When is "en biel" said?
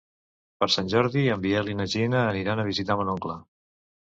1.35-1.69